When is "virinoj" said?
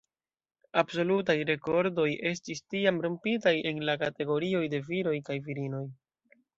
5.49-5.89